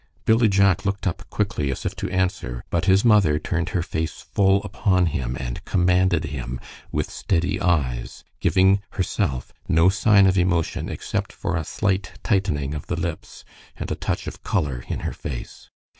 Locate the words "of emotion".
10.25-10.89